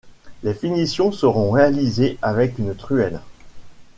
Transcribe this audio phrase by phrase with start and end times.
[0.41, 3.21] les finitions seront réalisées avec une truelle